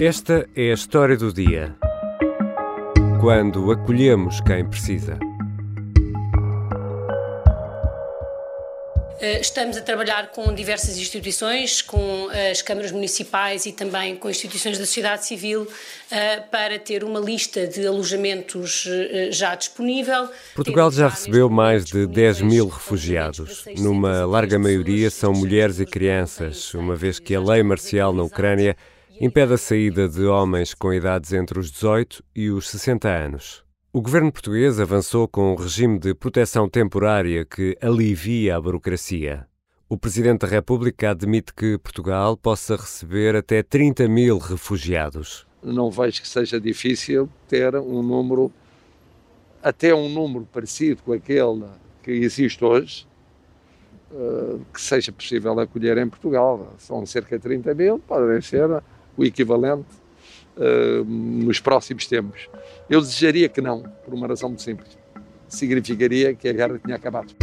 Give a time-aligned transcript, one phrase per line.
[0.00, 1.74] Esta é a história do dia.
[3.20, 5.18] Quando acolhemos quem precisa.
[9.20, 14.30] Eh, estamos a trabalhar com diversas instituições, com eh, as câmaras municipais e também com
[14.30, 15.66] instituições da sociedade civil
[16.12, 18.88] eh, para ter uma lista de alojamentos
[19.32, 20.28] já disponível.
[20.54, 23.64] Portugal já recebeu mais de 10 mil refugiados.
[23.76, 28.76] Numa larga maioria são mulheres e crianças, uma vez que a lei marcial na Ucrânia
[29.20, 33.64] impede a saída de homens com idades entre os 18 e os 60 anos.
[33.92, 39.46] O governo português avançou com um regime de proteção temporária que alivia a burocracia.
[39.88, 45.46] O Presidente da República admite que Portugal possa receber até 30 mil refugiados.
[45.62, 48.52] Não vejo que seja difícil ter um número,
[49.60, 51.64] até um número parecido com aquele
[52.04, 53.08] que existe hoje,
[54.12, 56.74] eh, que seja possível acolher em Portugal.
[56.78, 58.80] São cerca de 30 mil, podem ser
[59.18, 59.84] o equivalente
[60.56, 62.48] uh, nos próximos tempos.
[62.88, 64.96] Eu desejaria que não, por uma razão muito simples.
[65.48, 67.34] Significaria que a guerra tinha acabado.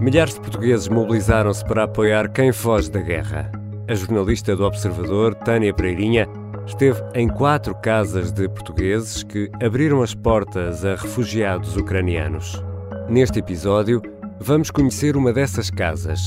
[0.00, 3.50] Milhares de portugueses mobilizaram-se para apoiar quem foge da guerra.
[3.88, 6.28] A jornalista do Observador, Tânia Pereirinha,
[6.66, 12.62] esteve em quatro casas de portugueses que abriram as portas a refugiados ucranianos.
[13.08, 14.00] Neste episódio,
[14.40, 16.20] vamos conhecer uma dessas casas,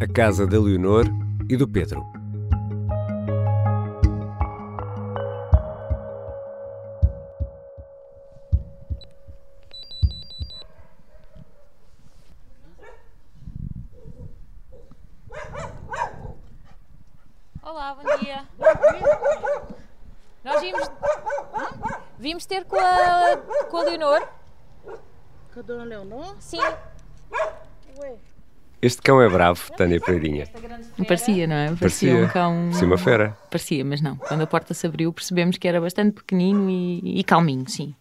[0.00, 1.06] a casa da Leonor
[1.50, 2.00] e do Pedro.
[17.60, 18.46] Olá, bom dia.
[20.44, 20.90] Nós vimos,
[22.16, 23.36] vimos ter com a,
[23.68, 24.28] com a Leonor.
[25.52, 26.36] Com a dona Leonor?
[26.38, 26.60] Sim.
[27.98, 28.29] Ué.
[28.82, 30.46] Este cão é bravo, Tânia Pereirinha.
[31.06, 31.66] Parecia, não é?
[31.74, 32.16] Parecia, Parecia.
[32.16, 32.64] um cão.
[32.70, 33.38] Parecia uma fera.
[33.50, 34.16] Parecia, mas não.
[34.16, 37.94] Quando a porta se abriu, percebemos que era bastante pequenino e, e calminho, sim.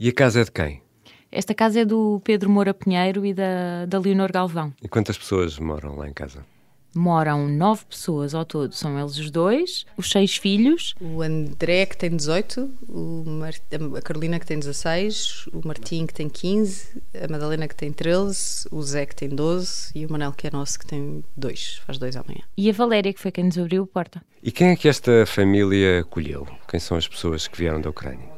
[0.00, 0.82] E a casa é de quem?
[1.30, 4.72] Esta casa é do Pedro Moura Pinheiro e da, da Leonor Galvão.
[4.82, 6.44] E quantas pessoas moram lá em casa?
[6.96, 10.94] Moram nove pessoas ao todo, são eles os dois, os seis filhos.
[11.00, 13.52] O André, que tem 18, o Mar...
[13.96, 18.68] a Carolina, que tem 16, o Martim, que tem 15, a Madalena, que tem 13,
[18.70, 21.98] o Zé, que tem 12 e o Manel, que é nosso, que tem 2, faz
[21.98, 22.40] 2 amanhã.
[22.56, 24.22] E a Valéria, que foi quem nos abriu a porta.
[24.42, 26.46] E quem é que esta família acolheu?
[26.68, 28.36] Quem são as pessoas que vieram da Ucrânia?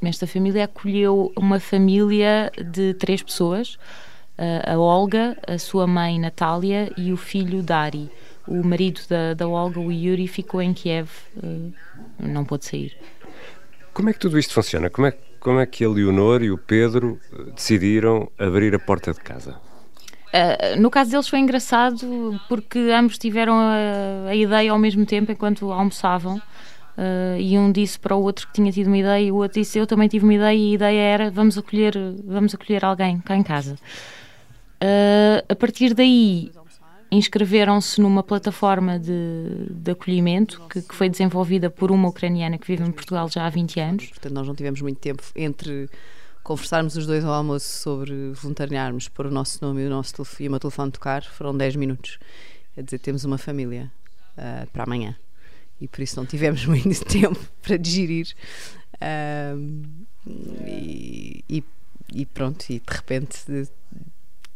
[0.00, 3.76] Esta família acolheu uma família de três pessoas,
[4.38, 8.10] a Olga, a sua mãe Natália e o filho Dari.
[8.48, 11.10] O marido da, da Olga, o Yuri, ficou em Kiev,
[11.42, 11.70] eh,
[12.18, 12.96] não pôde sair.
[13.92, 14.88] Como é que tudo isto funciona?
[14.88, 19.12] Como é, como é que a Leonor e o Pedro eh, decidiram abrir a porta
[19.12, 19.56] de casa?
[20.28, 25.30] Uh, no caso deles foi engraçado porque ambos tiveram a, a ideia ao mesmo tempo
[25.30, 26.40] enquanto almoçavam.
[26.96, 29.60] Uh, e um disse para o outro que tinha tido uma ideia e o outro
[29.60, 31.94] disse eu também tive uma ideia e a ideia era vamos acolher
[32.24, 33.76] vamos acolher alguém cá em casa
[34.82, 36.50] uh, a partir daí
[37.10, 42.84] inscreveram-se numa plataforma de, de acolhimento que, que, foi desenvolvida por uma ucraniana que vive
[42.84, 44.06] em Portugal já há 20 anos.
[44.08, 45.88] Portanto nós não tivemos muito tempo entre
[46.42, 50.44] conversarmos os dois ao almoço sobre voluntariarmos pôr o nosso nome e o nosso telefone,
[50.44, 52.18] e o meu telefone tocar foram 10 minutos.
[52.74, 53.90] Quer dizer temos uma família
[54.36, 55.16] uh, para amanhã.
[55.80, 58.34] E por isso não tivemos muito tempo para digerir.
[59.56, 59.82] Um,
[60.66, 61.64] e, e,
[62.12, 63.68] e, pronto, e de repente,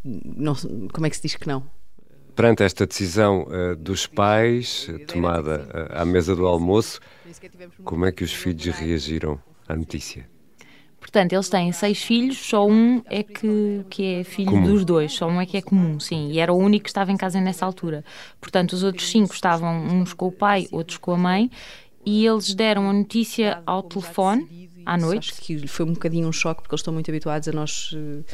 [0.04, 0.54] não,
[0.92, 1.62] como é que se diz que não?
[2.34, 6.98] Perante esta decisão uh, dos pais, tomada uh, à mesa do almoço,
[7.84, 10.26] como é que os filhos reagiram à notícia?
[10.98, 14.62] Portanto, eles têm seis filhos, só um é que, que é filho comum.
[14.62, 17.10] dos dois, só um é que é comum, sim, e era o único que estava
[17.10, 18.04] em casa nessa altura.
[18.40, 21.50] Portanto, os outros cinco estavam uns com o pai, outros com a mãe,
[22.06, 25.32] e eles deram a notícia ao telefone à noite.
[25.32, 28.24] Acho que foi um bocadinho um choque, porque eles estão muito habituados a nós uh,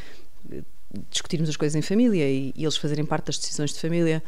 [1.10, 4.22] discutirmos as coisas em família e, e eles fazerem parte das decisões de família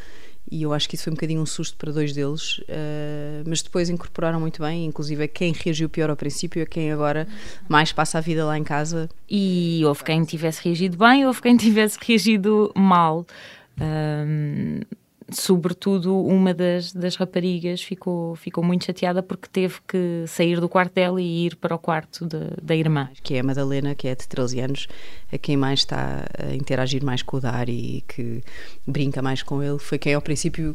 [0.50, 3.62] e eu acho que isso foi um bocadinho um susto para dois deles, uh, mas
[3.62, 7.28] depois incorporaram muito bem, inclusive é quem reagiu pior ao princípio é quem agora
[7.68, 9.08] mais passa a vida lá em casa.
[9.28, 13.24] E houve quem tivesse reagido bem, houve quem tivesse reagido mal.
[13.80, 14.80] Um,
[15.32, 20.94] sobretudo uma das, das raparigas ficou, ficou muito chateada porque teve que sair do quarto
[20.94, 23.08] dela e ir para o quarto de, da irmã.
[23.22, 24.88] Que é a Madalena, que é de 13 anos,
[25.32, 28.42] a quem mais está a interagir mais com o Dari e que
[28.86, 29.78] brinca mais com ele.
[29.78, 30.74] Foi quem ao princípio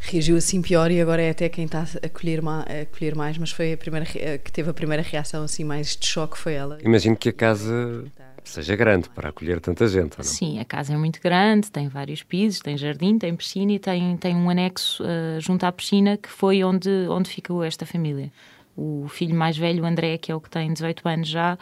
[0.00, 3.36] reagiu assim pior e agora é até quem está a colher, ma a colher mais,
[3.36, 6.78] mas foi a primeira que teve a primeira reação assim mais de choque foi ela.
[6.82, 8.04] Imagino que a casa
[8.44, 10.24] seja grande para acolher tanta gente, não?
[10.24, 14.16] Sim, a casa é muito grande, tem vários pisos, tem jardim, tem piscina e tem,
[14.16, 18.32] tem um anexo uh, junto à piscina que foi onde, onde ficou esta família.
[18.76, 21.58] O filho mais velho, o André, que é o que tem 18 anos já,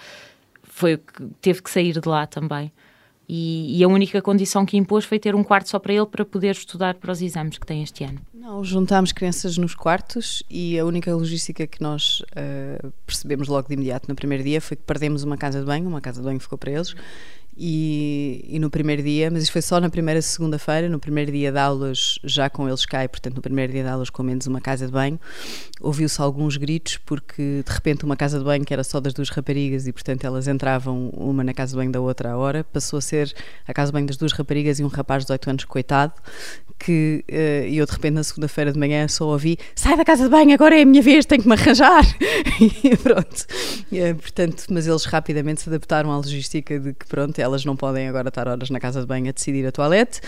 [0.62, 2.70] foi que teve que sair de lá também.
[3.28, 6.24] E, e, a única condição que impôs foi ter um quarto só para ele para
[6.24, 8.18] poder estudar para os exames que tem este ano.
[8.32, 13.74] Não, juntámos crianças nos quartos e a única logística que nós uh, percebemos logo de
[13.74, 16.40] imediato no primeiro dia foi que perdemos uma casa de banho, uma casa de banho
[16.40, 16.94] ficou para eles
[17.60, 21.50] e, e, no primeiro dia, mas isto foi só na primeira segunda-feira, no primeiro dia
[21.50, 24.60] de aulas, já com eles e portanto no primeiro dia de aulas com menos uma
[24.60, 25.18] casa de banho,
[25.80, 29.28] ouviu-se alguns gritos, porque de repente uma casa de banho que era só das duas
[29.30, 32.98] raparigas e portanto elas entravam uma na casa de banho da outra à hora, passou
[32.98, 33.34] a ser
[33.66, 36.12] a casa de banho das duas raparigas e um rapaz de 18 anos, coitado,
[36.78, 40.30] que uh, eu de repente na segunda-feira de manhã só ouvi sai da casa de
[40.30, 42.04] banho, agora é a minha vez, tenho que me arranjar.
[42.58, 43.46] E pronto,
[43.92, 48.08] uh, portanto, mas eles rapidamente se adaptaram à logística de que pronto, elas não podem
[48.08, 50.20] agora estar horas na casa de banho a decidir a toalete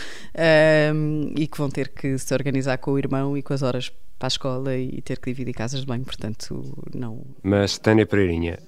[0.95, 3.91] um, e que vão ter que se organizar com o irmão e com as horas
[4.19, 7.23] para a escola e ter que dividir casas de banho, portanto, não.
[7.43, 8.59] Mas, Tânia Pereirinha,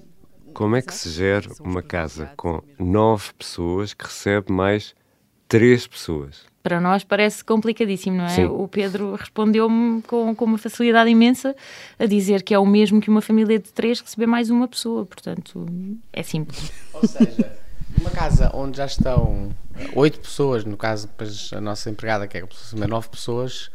[0.53, 4.95] como é que se gera uma casa com nove pessoas que recebe mais
[5.47, 6.53] três pessoas?
[6.63, 8.29] para nós parece complicadíssimo, não é?
[8.29, 8.45] Sim.
[8.45, 11.53] O Pedro respondeu-me com, com uma facilidade imensa
[11.99, 15.05] a dizer que é o mesmo que uma família de três receber mais uma pessoa,
[15.05, 15.65] portanto
[16.13, 16.71] é simples.
[16.93, 17.51] Ou seja,
[17.97, 19.51] numa casa onde já estão
[19.95, 21.09] oito pessoas, no caso
[21.51, 23.69] a nossa empregada que é aproximadamente nove pessoas,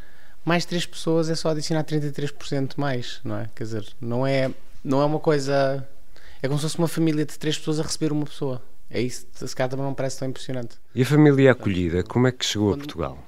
[0.45, 3.51] mais três pessoas é só adicionar 33% mais, não é?
[3.55, 4.51] Quer dizer, não é,
[4.83, 5.87] não é uma coisa.
[6.43, 8.63] É como se fosse uma família de três pessoas a receber uma pessoa.
[8.91, 10.77] É isso, se calhar também não parece tão impressionante.
[10.95, 13.19] E a família acolhida, como é que chegou a Portugal?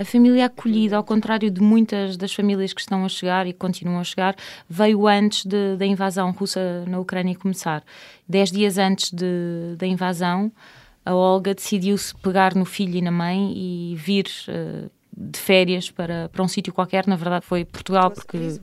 [0.00, 4.00] A família acolhida, ao contrário de muitas das famílias que estão a chegar e continuam
[4.00, 4.34] a chegar,
[4.66, 7.84] veio antes de, da invasão russa na Ucrânia começar.
[8.26, 10.50] Dez dias antes de, da invasão,
[11.04, 16.30] a Olga decidiu-se pegar no filho e na mãe e vir uh, de férias para,
[16.30, 17.06] para um sítio qualquer.
[17.06, 18.58] Na verdade, foi Portugal, porque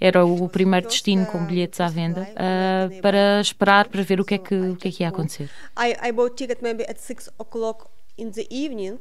[0.00, 4.36] era o primeiro destino com bilhetes à venda, uh, para esperar para ver o que
[4.36, 5.50] é que, o que, é que ia acontecer.
[5.78, 8.98] I, I bought ticket maybe at 6 o'clock in the evening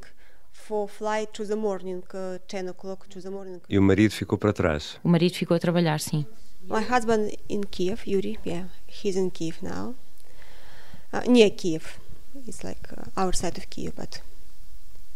[0.67, 3.61] for flight to the morning, uh, 10 o'clock to the morning.
[3.69, 4.99] E o marido ficou para trás?
[5.03, 6.25] O marido ficou a trabalhar, sim.
[6.67, 9.95] My husband in Kiev, Yuri, yeah, he's in Kiev now.
[11.13, 11.97] Uh, near Kiev.
[12.45, 14.21] It's like uh, our side of Kiev, but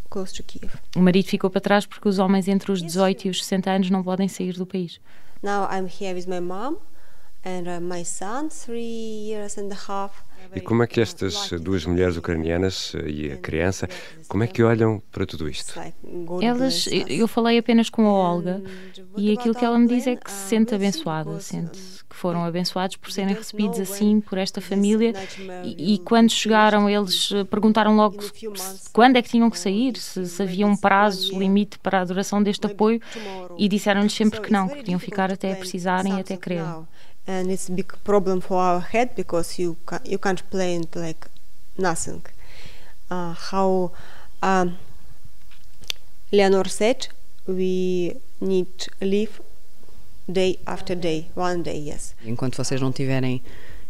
[0.08, 0.78] close to Kiev.
[0.96, 3.90] O marido ficou para trás porque os homens entre os 18 e os 60 anos
[3.90, 4.98] não podem sair do país.
[5.42, 6.78] Now I'm here with my mom
[10.54, 13.88] E como é que estas duas mulheres ucranianas eh, e a criança,
[14.28, 15.74] como é que olham para tudo isto?
[16.40, 18.62] Elas, eu falei apenas com a Olga
[19.16, 22.96] e aquilo que ela me diz é que se sente abençoada, sente que foram abençoados
[22.96, 25.12] por serem recebidos assim por esta família.
[25.64, 28.16] e, e quando chegaram eles perguntaram logo
[28.92, 32.42] quando é que tinham que sair, se, se havia um prazo limite para a duração
[32.42, 33.00] deste apoio.
[33.56, 36.86] E disseram-lhes sempre que não, que podiam ficar até precisarem e até quererem.
[37.26, 41.26] And it's a big problem for our head because you ca you can't plan like
[41.78, 42.22] nothing.
[43.10, 43.92] Uh, how
[44.42, 44.76] um,
[46.32, 47.08] Leonor said,
[47.46, 48.66] we need
[49.00, 49.40] live
[50.30, 52.14] day after day, one day, yes.
[52.24, 53.42] Enquanto vocês não tiverem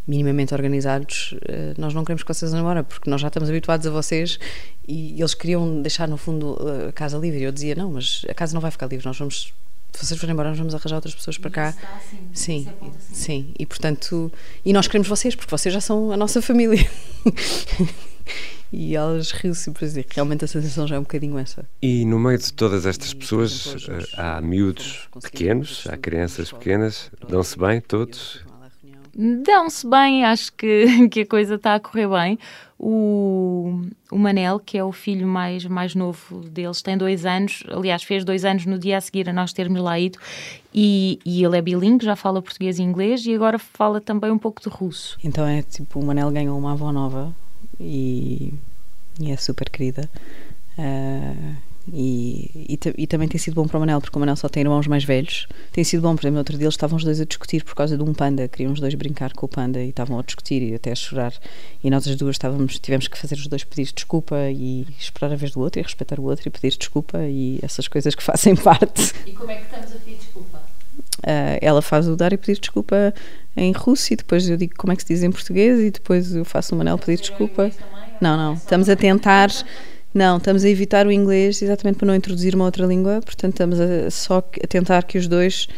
[0.06, 3.87] minimamente organizados, eh, nós não queremos que vocês vão embora, porque nós já estamos habituados
[3.87, 4.38] a vocês
[4.87, 7.42] e eles queriam deixar no fundo a casa livre.
[7.42, 9.52] Eu dizia, não, mas a casa não vai ficar livre, nós vamos
[9.92, 11.68] se vocês forem embora, nós vamos arranjar outras pessoas para cá.
[11.68, 13.14] Assim, sim, assim.
[13.14, 13.54] sim.
[13.58, 14.32] E portanto,
[14.64, 16.84] e nós queremos vocês, porque vocês já são a nossa família.
[18.72, 21.68] e elas riu-se por dizer realmente a sensação já é um bocadinho essa.
[21.80, 27.58] E no meio de todas estas pessoas eh, há miúdos pequenos, há crianças pequenas, dão-se
[27.58, 28.40] bem todos?
[29.14, 32.38] Dão-se bem, acho que, que a coisa está a correr bem.
[32.78, 38.02] O, o Manel, que é o filho mais, mais novo deles, tem dois anos, aliás,
[38.02, 40.19] fez dois anos no dia a seguir a nós termos lá ido,
[40.75, 44.38] e, e ele é bilingue, já fala português e inglês, e agora fala também um
[44.38, 45.16] pouco de russo.
[45.23, 47.33] Então é tipo, o Manel ganhou uma avó nova
[47.78, 48.52] e,
[49.21, 50.11] e é super querida.
[50.76, 51.54] Uh,
[51.91, 54.62] e, e, e, também tem sido bom para o Manel, porque o Manel só tem
[54.62, 55.49] irmãos mais velhos.
[55.73, 57.75] Tem sido bom, por exemplo, no outro dia eles estavam os dois a discutir por
[57.75, 60.62] causa de um panda, queriam os dois brincar com o panda e estavam a discutir
[60.62, 61.33] e até a chorar.
[61.83, 65.37] E nós as duas estávamos, tivemos que fazer os dois pedir desculpa e esperar a
[65.37, 68.55] vez do outro e respeitar o outro e pedir desculpa e essas coisas que fazem
[68.55, 69.12] parte.
[69.27, 70.59] E como é que estamos a pedir desculpa?
[71.19, 73.12] Uh, ela faz o dar e pedir desculpa
[73.57, 76.35] em russo e depois eu digo como é que se diz em português e depois
[76.35, 77.71] eu faço o Manel pedir desculpa.
[78.21, 79.51] Não, não, estamos a tentar
[80.14, 83.81] não, estamos a evitar o inglês exatamente para não introduzir uma outra língua, portanto estamos
[83.81, 85.69] a, só a tentar que os dois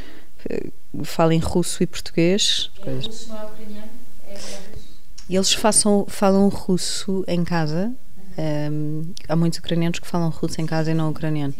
[0.50, 2.70] uh, falem russo e português.
[2.84, 3.88] É russo não é ucraniano?
[4.26, 4.38] É?
[5.30, 7.92] Eles façam, falam russo em casa.
[8.36, 11.54] Um, há muitos ucranianos que falam russo em casa e não ucraniano.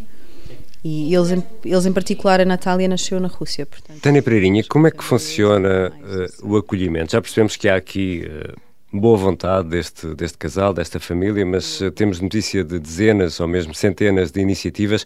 [0.85, 3.65] E eles, eles em particular, a Natália nasceu na Rússia.
[3.65, 7.13] Portanto, Tânia Pereirinha, como é que funciona uh, o acolhimento?
[7.13, 8.61] Já percebemos que há aqui uh,
[9.01, 13.75] boa vontade deste, deste casal, desta família, mas uh, temos notícia de dezenas ou mesmo
[13.75, 15.05] centenas de iniciativas.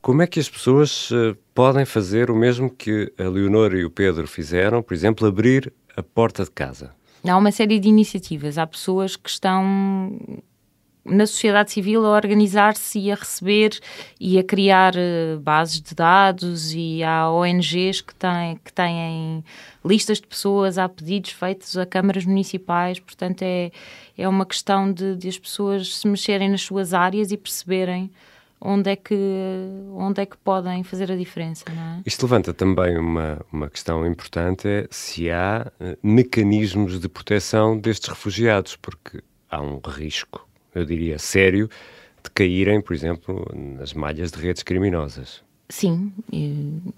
[0.00, 1.10] Como é que as pessoas
[1.52, 6.02] podem fazer o mesmo que a Leonor e o Pedro fizeram, por exemplo, abrir a
[6.02, 6.94] porta de casa?
[7.24, 8.56] Há uma série de iniciativas.
[8.56, 10.16] Há pessoas que estão
[11.08, 13.78] na sociedade civil a organizar-se e a receber
[14.20, 19.44] e a criar uh, bases de dados e há ONGs que têm, que têm
[19.84, 23.70] listas de pessoas, há pedidos feitos a câmaras municipais, portanto é,
[24.16, 28.10] é uma questão de, de as pessoas se mexerem nas suas áreas e perceberem
[28.60, 29.14] onde é que,
[29.94, 31.64] onde é que podem fazer a diferença.
[31.68, 32.02] É?
[32.06, 38.08] Isto levanta também uma, uma questão importante, é se há uh, mecanismos de proteção destes
[38.08, 40.46] refugiados, porque há um risco
[40.78, 41.68] eu diria, sério
[42.22, 45.44] de caírem, por exemplo, nas malhas de redes criminosas.
[45.68, 46.12] Sim,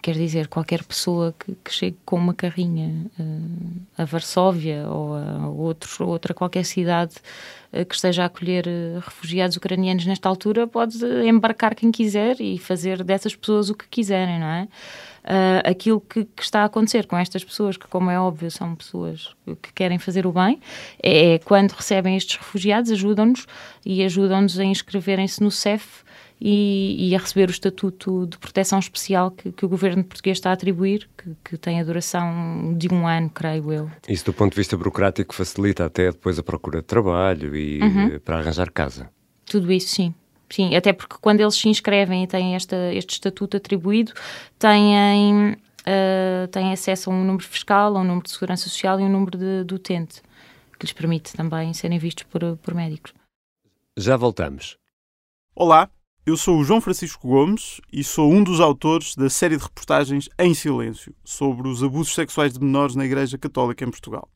[0.02, 5.48] quer dizer, qualquer pessoa que, que chegue com uma carrinha uh, a Varsóvia ou a
[6.04, 7.14] outra qualquer cidade
[7.72, 12.58] uh, que esteja a acolher uh, refugiados ucranianos nesta altura pode embarcar quem quiser e
[12.58, 14.68] fazer dessas pessoas o que quiserem, não é?
[15.64, 19.36] aquilo que, que, está a acontecer com estas pessoas, que, como é óbvio, são pessoas
[19.60, 20.58] que querem fazer o bem,
[21.02, 23.46] é, é quando recebem estes refugiados, ajudam-nos
[23.84, 26.02] e ajudam-nos a inscreverem-se no CEF.
[26.40, 30.50] E, e, a receber o estatuto de proteção especial que, que o governo português está
[30.50, 33.90] a atribuir, que, que, tem a duração de um ano, creio eu.
[34.08, 38.20] Isso, do ponto de vista burocrático, facilita até depois a procura de trabalho e uhum.
[38.20, 39.10] para arranjar casa.
[39.44, 40.14] Tudo isso, sim.
[40.50, 44.12] Sim, até porque quando eles se inscrevem e têm esta, este estatuto atribuído,
[44.58, 49.02] têm, uh, têm acesso a um número fiscal, a um número de segurança social e
[49.02, 50.22] um número de, de utente,
[50.78, 53.12] que lhes permite também serem vistos por, por médicos.
[53.96, 54.78] Já voltamos.
[55.54, 55.90] Olá,
[56.26, 60.28] eu sou o João Francisco Gomes e sou um dos autores da série de reportagens
[60.38, 64.30] Em Silêncio sobre os abusos sexuais de menores na Igreja Católica em Portugal.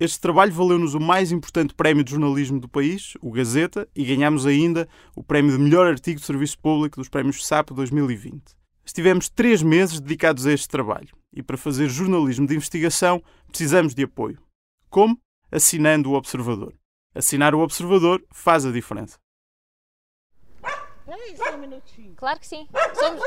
[0.00, 4.44] Este trabalho valeu-nos o mais importante prémio de jornalismo do país, o Gazeta, e ganhámos
[4.44, 8.42] ainda o prémio de melhor artigo de serviço público dos prémios SAP 2020.
[8.84, 14.02] Estivemos três meses dedicados a este trabalho e para fazer jornalismo de investigação precisamos de
[14.02, 14.38] apoio.
[14.90, 15.16] Como?
[15.50, 16.74] Assinando o Observador.
[17.14, 19.16] Assinar o Observador faz a diferença.
[22.16, 22.66] Claro que sim.
[22.94, 23.22] Somos.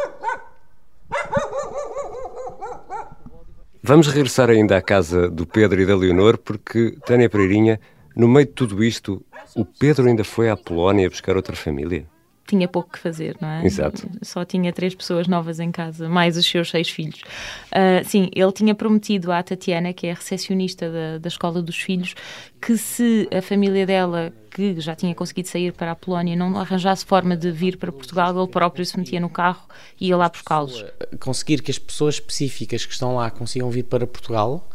[3.82, 7.80] Vamos regressar ainda à casa do Pedro e da Leonor, porque, Tânia Pereirinha,
[8.16, 12.06] no meio de tudo isto, o Pedro ainda foi à Polónia buscar outra família?
[12.50, 13.65] Tinha pouco que fazer, não é?
[13.65, 14.10] Exato.
[14.22, 17.22] Só tinha três pessoas novas em casa, mais os seus seis filhos.
[17.68, 21.77] Uh, sim, ele tinha prometido à Tatiana, que é a recepcionista da, da escola dos
[21.77, 22.15] filhos,
[22.62, 27.06] que se a família dela, que já tinha conseguido sair para a Polónia, não arranjasse
[27.06, 29.68] forma de vir para Portugal, ele próprio se metia no carro
[30.00, 30.84] e ia lá buscá-los.
[31.20, 34.68] Conseguir que as pessoas específicas que estão lá consigam vir para Portugal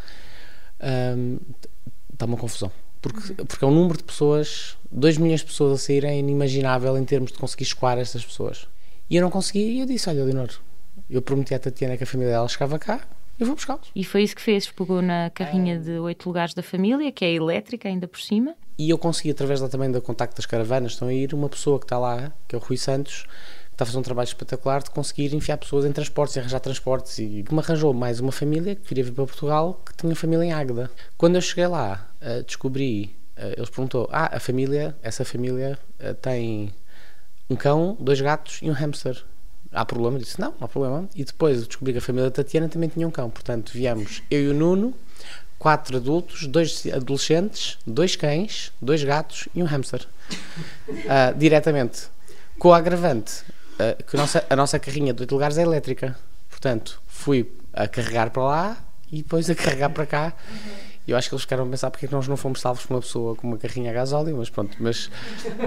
[1.16, 1.38] um,
[2.12, 2.71] está uma confusão
[3.09, 6.97] porque, porque é um número de pessoas, 2 milhões de pessoas a saírem, é inimaginável
[6.97, 8.67] em termos de conseguir escoar estas pessoas.
[9.11, 10.49] E eu não consegui, e eu disse: Olha, Leonor,
[11.11, 13.07] eu prometi à Tatiana que a família dela chegava cá,
[13.39, 13.91] eu vou buscá-los.
[13.95, 17.33] E foi isso que fez, pegou na carrinha de oito lugares da família, que é
[17.33, 18.55] elétrica ainda por cima.
[18.79, 21.79] E eu consegui, através lá também do contacto das caravanas, estão a ir, uma pessoa
[21.79, 23.25] que está lá, que é o Rui Santos,
[23.75, 27.45] está a fazer um trabalho espetacular de conseguir enfiar pessoas em transportes, arranjar transportes e
[27.50, 30.90] me arranjou mais uma família que queria vir para Portugal que tinha família em Águeda.
[31.19, 36.14] Quando eu cheguei lá, uh, descobri, uh, eles perguntou: "Ah, a família, essa família uh,
[36.14, 36.73] tem
[37.50, 39.25] um cão, dois gatos e um hamster.
[39.73, 42.35] Há problema?" Eu disse: "Não, não há problema." E depois descobri que a família da
[42.35, 43.28] Tatiana também tinha um cão.
[43.28, 44.95] Portanto, viemos eu e o Nuno,
[45.59, 50.07] quatro adultos, dois adolescentes, dois cães, dois gatos e um hamster.
[50.88, 52.14] Uh, diretamente.
[52.57, 53.43] Com o agravante
[53.75, 56.16] uh, que a nossa, a nossa carrinha de 8 lugares é elétrica.
[56.49, 58.78] Portanto, fui a carregar para lá
[59.11, 60.33] e depois a carregar para cá.
[61.07, 62.95] E eu acho que eles ficaram a pensar porque é nós não fomos salvos por
[62.95, 65.11] uma pessoa com uma carrinha a gasóleo, mas pronto, mas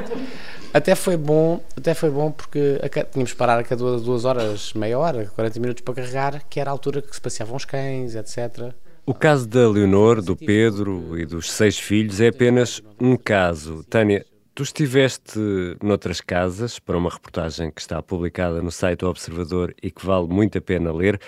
[0.73, 2.79] até foi bom, até foi bom porque
[3.11, 6.71] tínhamos de parar a cada duas horas, meia hora, 40 minutos para carregar, que era
[6.71, 8.73] a altura que se passeavam os cães, etc.
[9.05, 13.83] O caso da Leonor, do Pedro e dos seis filhos é apenas um caso.
[13.87, 14.25] Tânia,
[14.57, 15.39] Tu estiveste
[15.83, 20.25] noutras casas para uma reportagem que está publicada no site do Observador e que vale
[20.27, 21.21] muito a pena ler.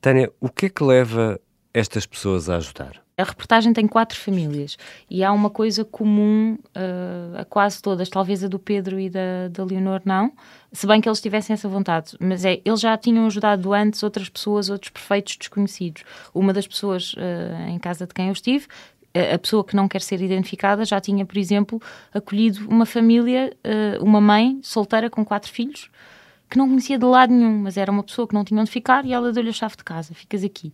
[0.00, 1.38] Tânia, o que é que leva
[1.74, 3.02] estas pessoas a ajudar?
[3.18, 4.78] A reportagem tem quatro famílias
[5.10, 9.48] e há uma coisa comum uh, a quase todas, talvez a do Pedro e da,
[9.50, 10.32] da Leonor não,
[10.72, 14.28] se bem que eles tivessem essa vontade, mas é, eles já tinham ajudado antes outras
[14.28, 16.04] pessoas, outros perfeitos desconhecidos.
[16.34, 18.66] Uma das pessoas uh, em casa de quem eu estive
[19.34, 21.80] a pessoa que não quer ser identificada já tinha, por exemplo,
[22.12, 25.90] acolhido uma família, uh, uma mãe solteira com quatro filhos,
[26.48, 29.04] que não conhecia de lado nenhum, mas era uma pessoa que não tinha onde ficar
[29.04, 30.72] e ela deu-lhe a chave de casa, ficas aqui.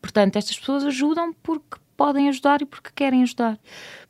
[0.00, 3.58] Portanto, estas pessoas ajudam porque podem ajudar e porque querem ajudar.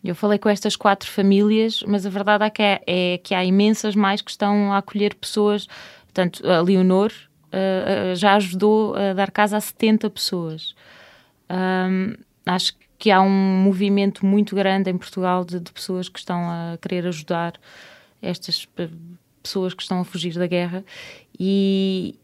[0.03, 3.45] Eu falei com estas quatro famílias, mas a verdade é que, é, é que há
[3.45, 5.69] imensas mais que estão a acolher pessoas.
[6.05, 10.75] Portanto, a Leonor uh, já ajudou a dar casa a 70 pessoas.
[11.49, 12.15] Um,
[12.45, 16.79] acho que há um movimento muito grande em Portugal de, de pessoas que estão a
[16.81, 17.55] querer ajudar
[18.21, 18.67] estas
[19.43, 20.85] pessoas que estão a fugir da guerra
[21.39, 22.19] e,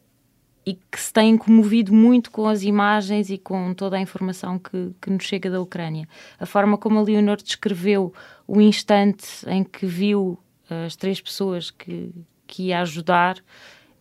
[0.67, 4.93] e que se têm comovido muito com as imagens e com toda a informação que,
[5.01, 6.09] que nos chega da Ucrânia.
[6.41, 8.13] A forma como a Leonor descreveu
[8.47, 10.39] o instante em que viu
[10.87, 12.11] as três pessoas que,
[12.47, 13.37] que ia ajudar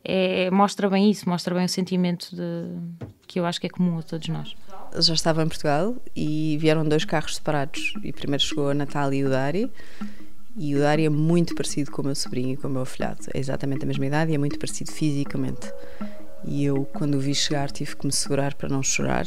[0.03, 3.99] é, mostra bem isso, mostra bem o sentimento de, que eu acho que é comum
[3.99, 4.55] a todos nós.
[4.99, 7.93] Já estava em Portugal e vieram dois carros separados.
[8.03, 9.71] E primeiro chegou a Natália e o Dari.
[10.57, 13.27] E o Dari é muito parecido com o meu sobrinho e com o meu afilhado.
[13.33, 15.71] É exatamente a mesma idade e é muito parecido fisicamente.
[16.43, 19.25] E eu, quando o vi chegar, tive que me segurar para não chorar,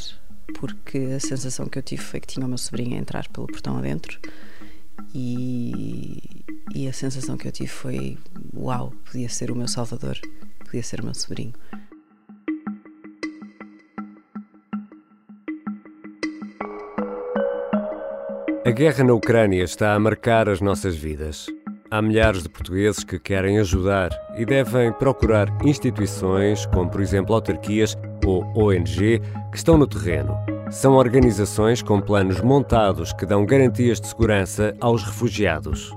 [0.58, 3.46] porque a sensação que eu tive foi que tinha o meu sobrinho a entrar pelo
[3.46, 4.18] portão adentro.
[5.14, 8.18] E, e a sensação que eu tive foi:
[8.54, 10.18] uau, podia ser o meu salvador,
[10.64, 11.52] podia ser o meu sobrinho.
[18.66, 21.46] A guerra na Ucrânia está a marcar as nossas vidas.
[21.90, 27.94] Há milhares de portugueses que querem ajudar e devem procurar instituições, como por exemplo autarquias
[28.24, 29.20] ou ONG,
[29.50, 30.53] que estão no terreno.
[30.74, 35.96] São organizações com planos montados que dão garantias de segurança aos refugiados.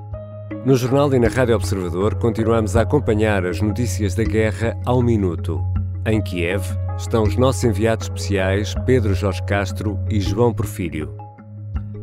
[0.64, 5.60] No jornal e na Rádio Observador continuamos a acompanhar as notícias da guerra ao minuto.
[6.06, 6.64] Em Kiev
[6.96, 11.12] estão os nossos enviados especiais Pedro Jorge Castro e João Porfírio.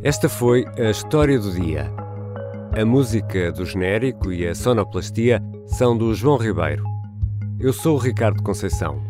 [0.02, 1.88] Esta foi a história do dia.
[2.76, 6.82] A música do genérico e a sonoplastia são do João Ribeiro.
[7.60, 9.00] Eu sou o Ricardo Conceição.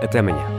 [0.00, 0.57] Até amanhã.